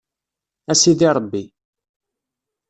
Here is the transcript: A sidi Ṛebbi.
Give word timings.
A 0.71 0.73
sidi 0.81 1.07
Ṛebbi. 1.15 1.43